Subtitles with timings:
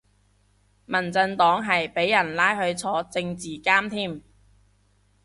[0.87, 4.23] 民進黨係俾人拉去坐政治監添